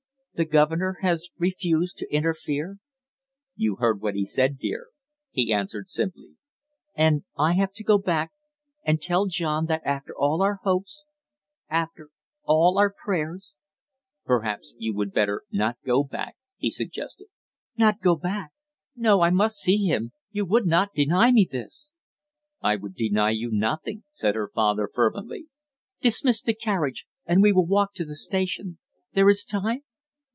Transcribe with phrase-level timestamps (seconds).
[0.33, 2.77] "The governor has refused to interfere?"
[3.55, 4.87] "You heard what he said, dear,"
[5.29, 6.31] he answered simply.
[6.95, 8.31] "And I have to go back
[8.83, 11.03] and tell John that after all our hopes,
[11.69, 12.09] after
[12.43, 13.53] all our prayers"
[14.25, 17.27] "Perhaps you would better not go back," he suggested.
[17.77, 18.49] "Not go back?
[18.95, 20.11] No, I must see him!
[20.31, 21.93] You would not deny me this"
[22.63, 25.49] "I would deny you nothing," said her father fervently.
[26.01, 28.79] "Dismiss the carriage, and we will walk to the station;
[29.13, 29.81] there is time?"